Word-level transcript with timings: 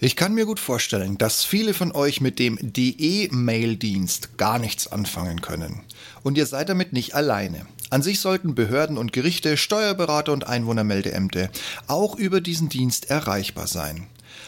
Ich 0.00 0.14
kann 0.14 0.32
mir 0.32 0.46
gut 0.46 0.60
vorstellen, 0.60 1.18
dass 1.18 1.42
viele 1.42 1.74
von 1.74 1.90
euch 1.90 2.20
mit 2.20 2.38
dem 2.38 2.56
DE-Mail-Dienst 2.60 4.38
gar 4.38 4.60
nichts 4.60 4.86
anfangen 4.86 5.40
können. 5.40 5.80
Und 6.22 6.38
ihr 6.38 6.46
seid 6.46 6.68
damit 6.68 6.92
nicht 6.92 7.16
alleine. 7.16 7.66
An 7.90 8.02
sich 8.02 8.20
sollten 8.20 8.54
Behörden 8.54 8.96
und 8.96 9.12
Gerichte, 9.12 9.56
Steuerberater 9.56 10.32
und 10.32 10.46
Einwohnermeldeämter 10.46 11.50
auch 11.88 12.14
über 12.14 12.40
diesen 12.40 12.68
Dienst 12.68 13.10
erreichbar 13.10 13.66
sein. 13.66 14.06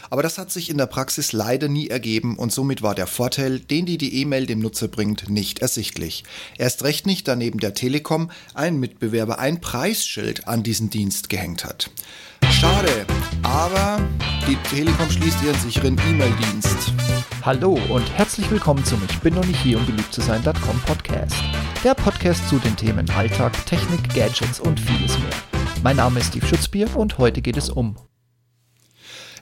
Aber 0.09 0.23
das 0.23 0.37
hat 0.37 0.51
sich 0.51 0.69
in 0.69 0.77
der 0.77 0.85
Praxis 0.85 1.31
leider 1.31 1.67
nie 1.67 1.87
ergeben 1.87 2.37
und 2.37 2.51
somit 2.51 2.81
war 2.81 2.95
der 2.95 3.07
Vorteil, 3.07 3.59
den 3.59 3.85
die 3.85 3.97
die 3.97 4.21
E-Mail 4.21 4.45
dem 4.45 4.59
Nutzer 4.59 4.87
bringt, 4.87 5.29
nicht 5.29 5.59
ersichtlich. 5.59 6.23
Erst 6.57 6.83
recht 6.83 7.05
nicht, 7.05 7.27
da 7.27 7.35
neben 7.35 7.59
der 7.59 7.73
Telekom 7.73 8.31
ein 8.53 8.79
Mitbewerber 8.79 9.39
ein 9.39 9.61
Preisschild 9.61 10.47
an 10.47 10.63
diesen 10.63 10.89
Dienst 10.89 11.29
gehängt 11.29 11.65
hat. 11.65 11.91
Schade, 12.49 13.05
aber 13.43 14.01
die 14.47 14.55
Telekom 14.69 15.09
schließt 15.09 15.43
ihren 15.43 15.59
sicheren 15.59 15.97
E-Mail-Dienst. 16.09 16.93
Hallo 17.43 17.79
und 17.89 18.09
herzlich 18.17 18.49
willkommen 18.51 18.83
zum 18.85 19.01
Ich 19.09 19.19
bin 19.19 19.33
noch 19.33 19.45
nicht 19.45 19.61
hier, 19.61 19.77
um 19.77 19.85
beliebt 19.85 20.13
zu 20.13 20.21
sein.com 20.21 20.79
Podcast. 20.85 21.35
Der 21.83 21.95
Podcast 21.95 22.47
zu 22.49 22.59
den 22.59 22.75
Themen 22.75 23.09
Alltag, 23.11 23.53
Technik, 23.65 24.13
Gadgets 24.13 24.59
und 24.59 24.79
vieles 24.79 25.17
mehr. 25.19 25.33
Mein 25.83 25.95
Name 25.95 26.19
ist 26.19 26.27
Steve 26.27 26.45
Schutzbier 26.45 26.95
und 26.95 27.17
heute 27.17 27.41
geht 27.41 27.57
es 27.57 27.69
um 27.69 27.95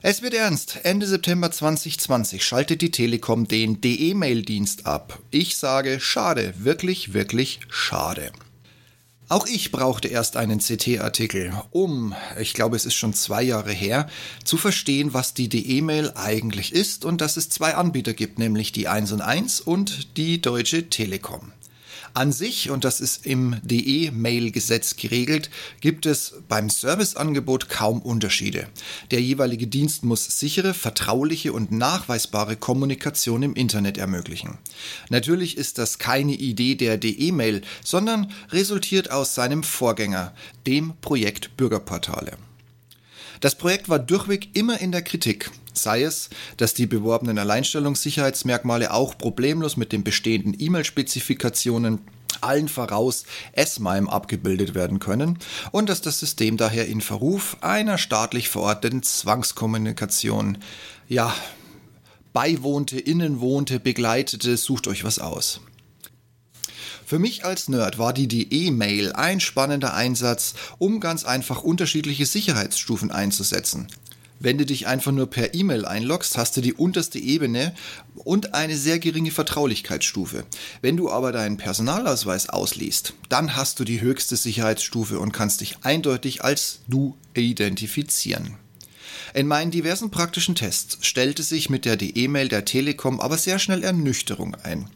es 0.02 0.22
wird 0.22 0.34
ernst. 0.34 0.80
Ende 0.84 1.06
September 1.06 1.50
2020 1.50 2.44
schaltet 2.44 2.80
die 2.80 2.90
Telekom 2.90 3.46
den 3.46 3.80
DE-Mail-Dienst 3.80 4.86
ab. 4.86 5.18
Ich 5.30 5.56
sage 5.56 6.00
schade, 6.00 6.54
wirklich, 6.58 7.12
wirklich 7.12 7.60
schade. 7.68 8.32
Auch 9.28 9.46
ich 9.46 9.70
brauchte 9.70 10.08
erst 10.08 10.36
einen 10.36 10.58
CT-Artikel, 10.58 11.52
um, 11.70 12.14
ich 12.40 12.52
glaube 12.52 12.74
es 12.74 12.84
ist 12.84 12.94
schon 12.94 13.14
zwei 13.14 13.44
Jahre 13.44 13.70
her, 13.70 14.08
zu 14.42 14.56
verstehen, 14.56 15.14
was 15.14 15.34
die 15.34 15.48
DE-Mail 15.48 16.12
eigentlich 16.16 16.72
ist 16.72 17.04
und 17.04 17.20
dass 17.20 17.36
es 17.36 17.48
zwei 17.48 17.76
Anbieter 17.76 18.12
gibt, 18.12 18.40
nämlich 18.40 18.72
die 18.72 18.88
1 18.88 19.12
und 19.12 19.20
1 19.20 19.60
und 19.60 20.16
die 20.16 20.40
Deutsche 20.40 20.88
Telekom. 20.90 21.52
An 22.12 22.32
sich, 22.32 22.70
und 22.70 22.84
das 22.84 23.00
ist 23.00 23.24
im 23.24 23.56
DE-Mail-Gesetz 23.62 24.96
geregelt, 24.96 25.50
gibt 25.80 26.06
es 26.06 26.34
beim 26.48 26.68
Serviceangebot 26.68 27.68
kaum 27.68 28.02
Unterschiede. 28.02 28.66
Der 29.10 29.22
jeweilige 29.22 29.66
Dienst 29.66 30.04
muss 30.04 30.38
sichere, 30.38 30.74
vertrauliche 30.74 31.52
und 31.52 31.70
nachweisbare 31.70 32.56
Kommunikation 32.56 33.42
im 33.42 33.54
Internet 33.54 33.98
ermöglichen. 33.98 34.58
Natürlich 35.08 35.56
ist 35.56 35.78
das 35.78 35.98
keine 35.98 36.32
Idee 36.32 36.74
der 36.74 36.98
DE-Mail, 36.98 37.62
sondern 37.84 38.32
resultiert 38.50 39.10
aus 39.10 39.34
seinem 39.34 39.62
Vorgänger, 39.62 40.34
dem 40.66 40.94
Projekt 41.00 41.56
Bürgerportale. 41.56 42.36
Das 43.40 43.54
Projekt 43.54 43.88
war 43.88 43.98
durchweg 43.98 44.54
immer 44.54 44.80
in 44.80 44.92
der 44.92 45.00
Kritik, 45.00 45.50
sei 45.72 46.02
es, 46.02 46.28
dass 46.58 46.74
die 46.74 46.86
beworbenen 46.86 47.38
Alleinstellungssicherheitsmerkmale 47.38 48.92
auch 48.92 49.16
problemlos 49.16 49.78
mit 49.78 49.92
den 49.92 50.04
bestehenden 50.04 50.54
E-Mail-Spezifikationen 50.58 52.00
allen 52.42 52.68
voraus 52.68 53.24
S-MIME 53.52 54.10
abgebildet 54.10 54.74
werden 54.74 54.98
können 54.98 55.38
und 55.72 55.88
dass 55.88 56.02
das 56.02 56.20
System 56.20 56.58
daher 56.58 56.86
in 56.86 57.00
Verruf 57.00 57.56
einer 57.62 57.96
staatlich 57.96 58.50
verordneten 58.50 59.02
Zwangskommunikation, 59.02 60.58
ja, 61.08 61.34
beiwohnte, 62.32 63.00
innenwohnte, 63.00 63.80
begleitete, 63.80 64.56
sucht 64.56 64.86
euch 64.86 65.02
was 65.02 65.18
aus. 65.18 65.60
Für 67.10 67.18
mich 67.18 67.44
als 67.44 67.68
Nerd 67.68 67.98
war 67.98 68.12
die 68.12 68.28
DE-Mail 68.28 69.14
ein 69.14 69.40
spannender 69.40 69.94
Einsatz, 69.94 70.54
um 70.78 71.00
ganz 71.00 71.24
einfach 71.24 71.64
unterschiedliche 71.64 72.24
Sicherheitsstufen 72.24 73.10
einzusetzen. 73.10 73.88
Wenn 74.38 74.58
du 74.58 74.64
dich 74.64 74.86
einfach 74.86 75.10
nur 75.10 75.28
per 75.28 75.52
E-Mail 75.52 75.86
einloggst, 75.86 76.38
hast 76.38 76.56
du 76.56 76.60
die 76.60 76.72
unterste 76.72 77.18
Ebene 77.18 77.74
und 78.14 78.54
eine 78.54 78.76
sehr 78.76 79.00
geringe 79.00 79.32
Vertraulichkeitsstufe. 79.32 80.44
Wenn 80.82 80.96
du 80.96 81.10
aber 81.10 81.32
deinen 81.32 81.56
Personalausweis 81.56 82.48
ausliest, 82.48 83.14
dann 83.28 83.56
hast 83.56 83.80
du 83.80 83.84
die 83.84 84.00
höchste 84.00 84.36
Sicherheitsstufe 84.36 85.18
und 85.18 85.32
kannst 85.32 85.62
dich 85.62 85.78
eindeutig 85.82 86.44
als 86.44 86.78
du 86.86 87.16
identifizieren. 87.34 88.54
In 89.34 89.48
meinen 89.48 89.72
diversen 89.72 90.12
praktischen 90.12 90.54
Tests 90.54 91.04
stellte 91.04 91.42
sich 91.42 91.70
mit 91.70 91.86
der 91.86 91.96
DE-Mail 91.96 92.48
der 92.48 92.64
Telekom 92.64 93.18
aber 93.18 93.36
sehr 93.36 93.58
schnell 93.58 93.82
Ernüchterung 93.82 94.54
ein 94.62 94.88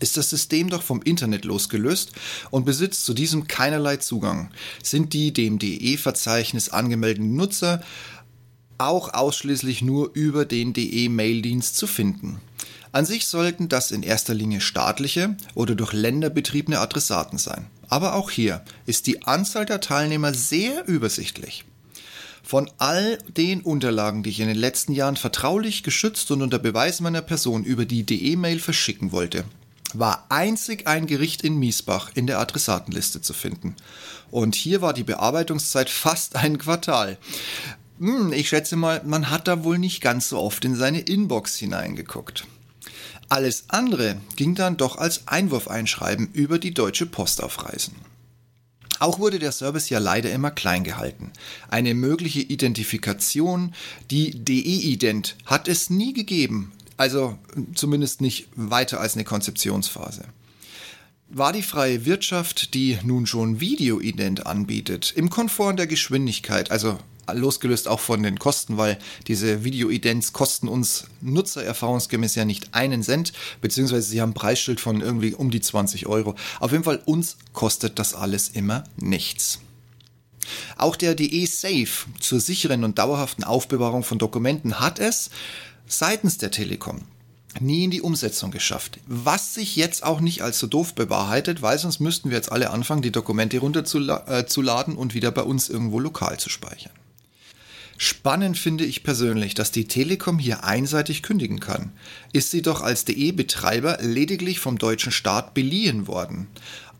ist 0.00 0.16
das 0.16 0.30
System 0.30 0.70
doch 0.70 0.82
vom 0.82 1.02
Internet 1.02 1.44
losgelöst 1.44 2.12
und 2.50 2.64
besitzt 2.64 3.04
zu 3.04 3.14
diesem 3.14 3.48
keinerlei 3.48 3.96
Zugang, 3.96 4.50
sind 4.82 5.12
die 5.12 5.32
dem 5.32 5.58
DE-Verzeichnis 5.58 6.68
angemeldeten 6.68 7.34
Nutzer 7.34 7.82
auch 8.78 9.12
ausschließlich 9.12 9.82
nur 9.82 10.10
über 10.14 10.44
den 10.44 10.72
DE-Mail-Dienst 10.72 11.76
zu 11.76 11.86
finden. 11.86 12.40
An 12.92 13.04
sich 13.04 13.26
sollten 13.26 13.68
das 13.68 13.90
in 13.90 14.02
erster 14.02 14.34
Linie 14.34 14.60
staatliche 14.60 15.36
oder 15.54 15.74
durch 15.74 15.92
Länder 15.92 16.30
betriebene 16.30 16.80
Adressaten 16.80 17.38
sein. 17.38 17.66
Aber 17.88 18.14
auch 18.14 18.30
hier 18.30 18.62
ist 18.86 19.06
die 19.06 19.22
Anzahl 19.24 19.66
der 19.66 19.80
Teilnehmer 19.80 20.32
sehr 20.32 20.86
übersichtlich. 20.86 21.64
Von 22.42 22.70
all 22.78 23.18
den 23.28 23.60
Unterlagen, 23.60 24.22
die 24.22 24.30
ich 24.30 24.40
in 24.40 24.48
den 24.48 24.56
letzten 24.56 24.92
Jahren 24.92 25.16
vertraulich, 25.16 25.82
geschützt 25.82 26.30
und 26.30 26.40
unter 26.40 26.58
Beweis 26.58 27.00
meiner 27.00 27.20
Person 27.20 27.62
über 27.64 27.84
die 27.84 28.04
DE-Mail 28.04 28.58
verschicken 28.58 29.12
wollte, 29.12 29.44
war 29.94 30.26
einzig 30.28 30.86
ein 30.86 31.06
Gericht 31.06 31.42
in 31.42 31.58
Miesbach 31.58 32.10
in 32.14 32.26
der 32.26 32.38
Adressatenliste 32.38 33.20
zu 33.22 33.32
finden. 33.32 33.76
Und 34.30 34.54
hier 34.54 34.82
war 34.82 34.92
die 34.92 35.04
Bearbeitungszeit 35.04 35.90
fast 35.90 36.36
ein 36.36 36.58
Quartal. 36.58 37.18
Hm, 37.98 38.32
ich 38.32 38.48
schätze 38.48 38.76
mal, 38.76 39.02
man 39.04 39.30
hat 39.30 39.48
da 39.48 39.64
wohl 39.64 39.78
nicht 39.78 40.00
ganz 40.00 40.28
so 40.28 40.38
oft 40.38 40.64
in 40.64 40.76
seine 40.76 41.00
Inbox 41.00 41.56
hineingeguckt. 41.56 42.46
Alles 43.28 43.64
andere 43.68 44.20
ging 44.36 44.54
dann 44.54 44.76
doch 44.76 44.96
als 44.96 45.28
Einwurfeinschreiben 45.28 46.30
über 46.32 46.58
die 46.58 46.72
Deutsche 46.72 47.04
Post 47.06 47.42
auf 47.42 47.64
Reisen. 47.64 47.94
Auch 49.00 49.18
wurde 49.18 49.38
der 49.38 49.52
Service 49.52 49.90
ja 49.90 49.98
leider 49.98 50.30
immer 50.32 50.50
klein 50.50 50.82
gehalten. 50.82 51.30
Eine 51.68 51.94
mögliche 51.94 52.40
Identifikation, 52.40 53.74
die 54.10 54.30
DE-Ident, 54.44 55.36
hat 55.46 55.68
es 55.68 55.88
nie 55.88 56.12
gegeben, 56.14 56.72
also 56.98 57.38
zumindest 57.74 58.20
nicht 58.20 58.48
weiter 58.54 59.00
als 59.00 59.14
eine 59.14 59.24
Konzeptionsphase. 59.24 60.24
War 61.30 61.52
die 61.52 61.62
freie 61.62 62.04
Wirtschaft, 62.04 62.74
die 62.74 62.98
nun 63.02 63.26
schon 63.26 63.60
Videoident 63.60 64.46
anbietet, 64.46 65.12
im 65.14 65.30
Komfort 65.30 65.76
der 65.76 65.86
Geschwindigkeit, 65.86 66.70
also 66.70 66.98
losgelöst 67.32 67.88
auch 67.88 68.00
von 68.00 68.22
den 68.22 68.38
Kosten, 68.38 68.78
weil 68.78 68.98
diese 69.26 69.62
Videoidents 69.62 70.32
kosten 70.32 70.68
uns 70.68 71.04
Nutzer 71.20 71.62
erfahrungsgemäß 71.62 72.34
ja 72.34 72.44
nicht 72.44 72.74
einen 72.74 73.02
Cent, 73.02 73.32
beziehungsweise 73.60 74.08
sie 74.08 74.20
haben 74.20 74.30
ein 74.30 74.34
Preisschild 74.34 74.80
von 74.80 75.00
irgendwie 75.00 75.34
um 75.34 75.50
die 75.50 75.60
20 75.60 76.06
Euro. 76.06 76.34
Auf 76.60 76.72
jeden 76.72 76.84
Fall 76.84 77.02
uns 77.04 77.36
kostet 77.52 77.98
das 77.98 78.14
alles 78.14 78.48
immer 78.48 78.84
nichts. 78.96 79.60
Auch 80.78 80.96
der 80.96 81.14
DE 81.14 81.44
Safe 81.44 81.88
zur 82.18 82.40
sicheren 82.40 82.84
und 82.84 82.98
dauerhaften 82.98 83.44
Aufbewahrung 83.44 84.02
von 84.02 84.18
Dokumenten 84.18 84.80
hat 84.80 84.98
es, 84.98 85.30
seitens 85.88 86.38
der 86.38 86.50
Telekom 86.50 87.02
nie 87.60 87.84
in 87.84 87.90
die 87.90 88.02
Umsetzung 88.02 88.50
geschafft. 88.50 89.00
Was 89.06 89.54
sich 89.54 89.76
jetzt 89.76 90.04
auch 90.04 90.20
nicht 90.20 90.42
als 90.42 90.58
so 90.58 90.66
doof 90.66 90.94
bewahrheitet, 90.94 91.62
weil 91.62 91.78
sonst 91.78 91.98
müssten 91.98 92.30
wir 92.30 92.36
jetzt 92.36 92.52
alle 92.52 92.70
anfangen, 92.70 93.02
die 93.02 93.10
Dokumente 93.10 93.58
runterzuladen 93.58 94.94
äh, 94.94 94.98
und 94.98 95.14
wieder 95.14 95.30
bei 95.30 95.42
uns 95.42 95.68
irgendwo 95.68 95.98
lokal 95.98 96.38
zu 96.38 96.50
speichern. 96.50 96.92
Spannend 98.00 98.56
finde 98.56 98.84
ich 98.84 99.02
persönlich, 99.02 99.54
dass 99.54 99.72
die 99.72 99.88
Telekom 99.88 100.38
hier 100.38 100.62
einseitig 100.62 101.24
kündigen 101.24 101.58
kann. 101.58 101.90
Ist 102.32 102.52
sie 102.52 102.62
doch 102.62 102.80
als 102.80 103.04
DE-Betreiber 103.04 103.98
lediglich 104.00 104.60
vom 104.60 104.78
deutschen 104.78 105.10
Staat 105.10 105.52
beliehen 105.52 106.06
worden. 106.06 106.46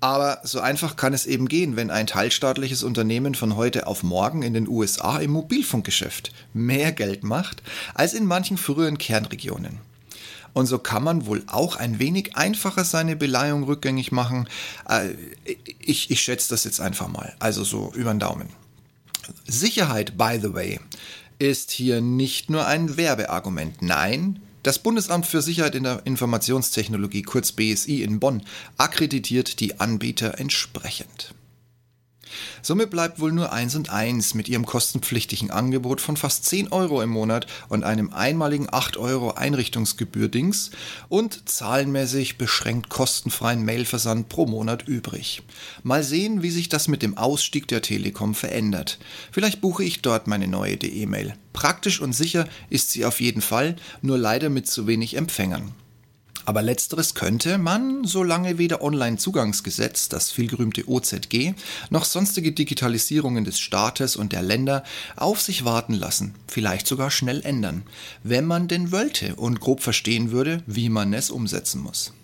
Aber 0.00 0.40
so 0.44 0.60
einfach 0.60 0.96
kann 0.96 1.12
es 1.12 1.26
eben 1.26 1.48
gehen, 1.48 1.76
wenn 1.76 1.90
ein 1.90 2.06
teilstaatliches 2.06 2.84
Unternehmen 2.84 3.34
von 3.34 3.56
heute 3.56 3.86
auf 3.86 4.02
morgen 4.02 4.42
in 4.42 4.54
den 4.54 4.68
USA 4.68 5.18
im 5.18 5.32
Mobilfunkgeschäft 5.32 6.32
mehr 6.52 6.92
Geld 6.92 7.24
macht 7.24 7.62
als 7.94 8.14
in 8.14 8.24
manchen 8.24 8.58
früheren 8.58 8.98
Kernregionen. 8.98 9.80
Und 10.52 10.66
so 10.66 10.78
kann 10.78 11.02
man 11.02 11.26
wohl 11.26 11.42
auch 11.46 11.76
ein 11.76 11.98
wenig 11.98 12.36
einfacher 12.36 12.84
seine 12.84 13.16
Beleihung 13.16 13.64
rückgängig 13.64 14.12
machen. 14.12 14.48
Äh, 14.88 15.10
ich, 15.78 16.10
ich 16.10 16.20
schätze 16.20 16.50
das 16.50 16.64
jetzt 16.64 16.80
einfach 16.80 17.08
mal. 17.08 17.34
Also 17.38 17.64
so 17.64 17.92
über 17.94 18.12
den 18.12 18.20
Daumen. 18.20 18.48
Sicherheit, 19.46 20.16
by 20.16 20.38
the 20.40 20.54
way, 20.54 20.80
ist 21.38 21.70
hier 21.70 22.00
nicht 22.00 22.50
nur 22.50 22.66
ein 22.66 22.96
Werbeargument. 22.96 23.82
Nein, 23.82 24.40
das 24.62 24.78
Bundesamt 24.78 25.26
für 25.26 25.42
Sicherheit 25.42 25.74
in 25.74 25.84
der 25.84 26.04
Informationstechnologie, 26.04 27.22
kurz 27.22 27.52
BSI 27.52 28.02
in 28.02 28.20
Bonn, 28.20 28.42
akkreditiert 28.76 29.60
die 29.60 29.80
Anbieter 29.80 30.38
entsprechend. 30.38 31.34
Somit 32.62 32.90
bleibt 32.90 33.20
wohl 33.20 33.32
nur 33.32 33.52
eins 33.52 33.74
und 33.74 33.90
eins 33.90 34.34
mit 34.34 34.48
ihrem 34.48 34.66
kostenpflichtigen 34.66 35.50
Angebot 35.50 36.00
von 36.00 36.16
fast 36.16 36.44
10 36.46 36.72
Euro 36.72 37.02
im 37.02 37.10
Monat 37.10 37.46
und 37.68 37.84
einem 37.84 38.12
einmaligen 38.12 38.68
8 38.70 38.96
Euro 38.96 39.32
Einrichtungsgebühr-Dings 39.32 40.70
und 41.08 41.48
zahlenmäßig 41.48 42.38
beschränkt 42.38 42.88
kostenfreien 42.88 43.64
Mailversand 43.64 44.28
pro 44.28 44.46
Monat 44.46 44.86
übrig. 44.86 45.42
Mal 45.82 46.02
sehen, 46.02 46.42
wie 46.42 46.50
sich 46.50 46.68
das 46.68 46.88
mit 46.88 47.02
dem 47.02 47.16
Ausstieg 47.16 47.68
der 47.68 47.82
Telekom 47.82 48.34
verändert. 48.34 48.98
Vielleicht 49.32 49.60
buche 49.60 49.84
ich 49.84 50.02
dort 50.02 50.26
meine 50.26 50.48
neue 50.48 50.76
DE-Mail. 50.76 51.34
Praktisch 51.52 52.00
und 52.00 52.12
sicher 52.12 52.48
ist 52.70 52.90
sie 52.90 53.04
auf 53.04 53.20
jeden 53.20 53.42
Fall, 53.42 53.76
nur 54.02 54.18
leider 54.18 54.48
mit 54.48 54.68
zu 54.68 54.86
wenig 54.86 55.16
Empfängern. 55.16 55.72
Aber 56.48 56.62
letzteres 56.62 57.12
könnte 57.12 57.58
man, 57.58 58.04
solange 58.04 58.56
weder 58.56 58.80
Online-Zugangsgesetz, 58.80 60.08
das 60.08 60.30
vielgerühmte 60.30 60.88
OZG, 60.88 61.52
noch 61.90 62.06
sonstige 62.06 62.52
Digitalisierungen 62.52 63.44
des 63.44 63.58
Staates 63.58 64.16
und 64.16 64.32
der 64.32 64.40
Länder 64.40 64.82
auf 65.16 65.42
sich 65.42 65.66
warten 65.66 65.92
lassen, 65.92 66.34
vielleicht 66.46 66.86
sogar 66.86 67.10
schnell 67.10 67.42
ändern, 67.42 67.82
wenn 68.22 68.46
man 68.46 68.66
denn 68.66 68.92
wollte 68.92 69.34
und 69.36 69.60
grob 69.60 69.82
verstehen 69.82 70.30
würde, 70.30 70.62
wie 70.66 70.88
man 70.88 71.12
es 71.12 71.28
umsetzen 71.28 71.82
muss. 71.82 72.14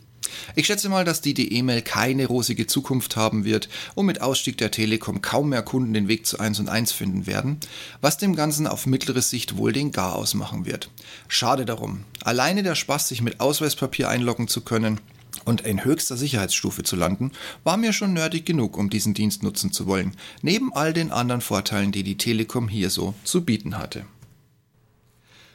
Ich 0.55 0.67
schätze 0.67 0.89
mal, 0.89 1.05
dass 1.05 1.21
die 1.21 1.53
E-Mail 1.53 1.83
keine 1.83 2.27
rosige 2.27 2.67
Zukunft 2.67 3.17
haben 3.17 3.45
wird 3.45 3.69
und 3.95 4.07
mit 4.07 4.21
Ausstieg 4.21 4.59
der 4.59 4.71
Telekom 4.71 5.23
kaum 5.23 5.51
mehr 5.51 5.63
Kunden 5.63 5.95
den 5.95 6.09
Weg 6.09 6.27
zu 6.27 6.39
1 6.39 6.61
und 6.61 6.69
1 6.69 6.93
finden 6.93 7.27
werden, 7.27 7.59
was 8.01 8.19
dem 8.19 8.37
Ganzen 8.37 8.67
auf 8.67 8.87
mittlere 8.87 9.23
Sicht 9.23 9.57
wohl 9.57 9.73
den 9.73 9.93
Gar 9.93 10.15
ausmachen 10.15 10.67
wird. 10.67 10.91
Schade 11.29 11.65
darum. 11.65 12.05
Alleine 12.23 12.63
der 12.63 12.75
Spaß, 12.75 13.09
sich 13.09 13.23
mit 13.23 13.41
Ausweispapier 13.41 14.09
einloggen 14.09 14.49
zu 14.49 14.61
können, 14.61 15.01
und 15.45 15.63
in 15.63 15.85
höchster 15.85 16.17
Sicherheitsstufe 16.17 16.85
zu 16.85 16.97
landen, 16.97 17.33
war 17.65 17.77
mir 17.77 17.93
schon 17.93 18.13
nerdig 18.13 18.47
genug, 18.47 18.79
um 18.79 18.91
diesen 18.91 19.15
Dienst 19.15 19.43
nutzen 19.43 19.73
zu 19.73 19.87
wollen, 19.87 20.17
neben 20.43 20.73
all 20.73 20.93
den 20.93 21.11
anderen 21.11 21.41
Vorteilen, 21.41 21.93
die 21.93 22.03
die 22.03 22.17
Telekom 22.17 22.69
hier 22.69 22.91
so 22.91 23.15
zu 23.25 23.45
bieten 23.45 23.77
hatte. 23.77 24.07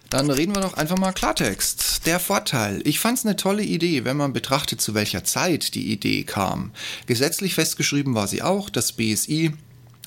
Dann 0.10 0.32
reden 0.32 0.56
wir 0.56 0.62
doch 0.62 0.74
einfach 0.74 0.98
mal 0.98 1.12
Klartext. 1.12 2.08
Der 2.08 2.20
Vorteil. 2.20 2.82
Ich 2.84 3.00
fand 3.00 3.20
es 3.20 3.26
eine 3.26 3.36
tolle 3.36 3.64
Idee, 3.64 4.06
wenn 4.06 4.18
man 4.18 4.34
betrachtet, 4.34 4.82
zu 4.82 4.96
welcher 4.96 5.24
Zeit 5.24 5.76
die 5.76 5.92
Idee 5.92 6.24
kam. 6.24 6.72
Gesetzlich 7.06 7.54
festgeschrieben 7.54 8.16
war 8.16 8.28
sie 8.28 8.42
auch. 8.42 8.72
Das 8.72 8.94
BSI 8.94 9.54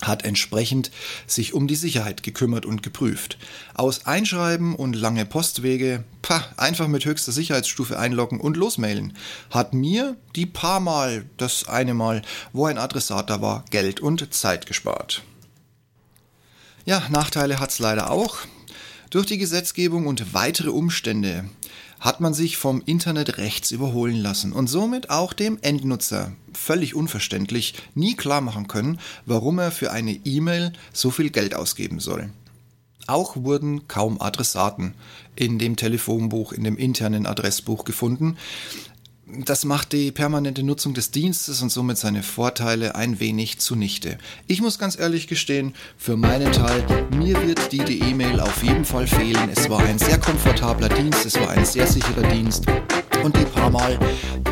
hat 0.00 0.24
entsprechend 0.24 0.90
sich 1.28 1.54
um 1.54 1.68
die 1.68 1.76
Sicherheit 1.76 2.24
gekümmert 2.24 2.66
und 2.66 2.82
geprüft. 2.82 3.38
Aus 3.74 4.04
Einschreiben 4.06 4.74
und 4.74 4.94
lange 4.94 5.24
Postwege, 5.24 6.02
pah, 6.22 6.44
einfach 6.56 6.88
mit 6.88 7.04
höchster 7.04 7.30
Sicherheitsstufe 7.30 7.96
einloggen 7.96 8.40
und 8.40 8.56
losmailen, 8.56 9.16
hat 9.50 9.74
mir 9.74 10.16
die 10.34 10.46
paar 10.46 10.80
Mal, 10.80 11.26
das 11.36 11.68
eine 11.68 11.94
Mal, 11.94 12.22
wo 12.52 12.66
ein 12.66 12.78
Adressat 12.78 13.30
da 13.30 13.40
war, 13.40 13.64
Geld 13.70 14.00
und 14.00 14.34
Zeit 14.34 14.66
gespart. 14.66 15.22
Ja, 16.84 17.04
Nachteile 17.10 17.60
hat's 17.60 17.78
leider 17.78 18.10
auch. 18.10 18.38
Durch 19.12 19.26
die 19.26 19.36
Gesetzgebung 19.36 20.06
und 20.06 20.32
weitere 20.32 20.70
Umstände 20.70 21.44
hat 22.00 22.22
man 22.22 22.32
sich 22.32 22.56
vom 22.56 22.80
Internet 22.86 23.36
rechts 23.36 23.70
überholen 23.70 24.16
lassen 24.16 24.54
und 24.54 24.68
somit 24.68 25.10
auch 25.10 25.34
dem 25.34 25.58
Endnutzer 25.60 26.32
völlig 26.54 26.94
unverständlich 26.94 27.74
nie 27.94 28.16
klar 28.16 28.40
machen 28.40 28.68
können, 28.68 28.98
warum 29.26 29.58
er 29.58 29.70
für 29.70 29.92
eine 29.92 30.12
E-Mail 30.24 30.72
so 30.94 31.10
viel 31.10 31.28
Geld 31.28 31.54
ausgeben 31.54 32.00
soll. 32.00 32.30
Auch 33.06 33.36
wurden 33.36 33.86
kaum 33.86 34.18
Adressaten 34.18 34.94
in 35.36 35.58
dem 35.58 35.76
Telefonbuch, 35.76 36.54
in 36.54 36.64
dem 36.64 36.78
internen 36.78 37.26
Adressbuch 37.26 37.84
gefunden, 37.84 38.38
das 39.26 39.64
macht 39.64 39.92
die 39.92 40.10
permanente 40.10 40.62
Nutzung 40.62 40.94
des 40.94 41.10
Dienstes 41.10 41.62
und 41.62 41.70
somit 41.70 41.96
seine 41.96 42.22
Vorteile 42.22 42.96
ein 42.96 43.20
wenig 43.20 43.60
zunichte. 43.60 44.18
Ich 44.48 44.60
muss 44.60 44.78
ganz 44.78 44.98
ehrlich 44.98 45.28
gestehen, 45.28 45.74
für 45.96 46.16
meinen 46.16 46.52
Teil, 46.52 46.84
mir 47.16 47.40
wird 47.46 47.70
die 47.72 48.00
E-Mail 48.00 48.40
auf 48.40 48.62
jeden 48.62 48.84
Fall 48.84 49.06
fehlen. 49.06 49.48
Es 49.54 49.70
war 49.70 49.80
ein 49.80 49.98
sehr 49.98 50.18
komfortabler 50.18 50.88
Dienst, 50.88 51.24
es 51.24 51.38
war 51.38 51.50
ein 51.50 51.64
sehr 51.64 51.86
sicherer 51.86 52.28
Dienst 52.30 52.66
und 53.22 53.36
die 53.36 53.44
paar 53.44 53.70
Mal, 53.70 53.98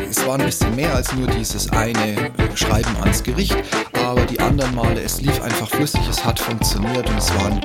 es 0.09 0.25
war 0.25 0.39
ein 0.39 0.45
bisschen 0.45 0.75
mehr 0.75 0.95
als 0.95 1.13
nur 1.13 1.27
dieses 1.27 1.69
eine 1.71 2.31
Schreiben 2.55 2.95
ans 3.01 3.21
Gericht, 3.21 3.57
aber 3.93 4.25
die 4.25 4.39
anderen 4.39 4.73
Male, 4.73 5.01
es 5.01 5.21
lief 5.21 5.41
einfach 5.41 5.69
flüssig, 5.69 6.01
es 6.09 6.23
hat 6.23 6.39
funktioniert 6.39 7.09
und 7.09 7.17
es 7.17 7.33
war 7.35 7.47
ein 7.47 7.61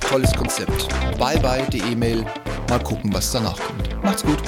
tolles 0.00 0.32
Konzept. 0.32 0.88
Bye 1.18 1.38
bye, 1.40 1.66
die 1.70 1.80
E-Mail. 1.92 2.24
Mal 2.68 2.82
gucken, 2.82 3.12
was 3.12 3.30
danach 3.30 3.58
kommt. 3.60 4.02
Macht's 4.02 4.24
gut. 4.24 4.42